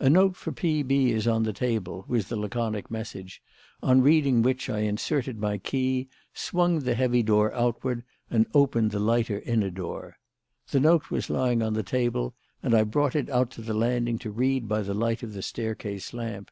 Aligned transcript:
"A 0.00 0.08
note 0.08 0.34
for 0.34 0.50
P.B. 0.50 1.12
is 1.12 1.26
on 1.28 1.42
the 1.42 1.52
table," 1.52 2.06
was 2.08 2.28
the 2.28 2.36
laconic 2.38 2.90
message: 2.90 3.42
on 3.82 4.00
reading 4.00 4.40
which 4.40 4.70
I 4.70 4.78
inserted 4.78 5.38
my 5.38 5.58
key, 5.58 6.08
swung 6.32 6.78
the 6.78 6.94
heavy 6.94 7.22
door 7.22 7.52
outward, 7.52 8.02
and 8.30 8.46
opened 8.54 8.92
the 8.92 8.98
lighter 8.98 9.40
inner 9.40 9.68
door. 9.68 10.16
The 10.70 10.80
note 10.80 11.10
was 11.10 11.28
lying 11.28 11.60
on 11.60 11.74
the 11.74 11.82
table 11.82 12.34
and 12.62 12.74
I 12.74 12.84
brought 12.84 13.14
it 13.14 13.28
out 13.28 13.50
to 13.50 13.60
the 13.60 13.74
landing 13.74 14.18
to 14.20 14.30
read 14.30 14.68
by 14.68 14.80
the 14.80 14.94
light 14.94 15.22
of 15.22 15.34
the 15.34 15.42
staircase 15.42 16.14
lamp. 16.14 16.50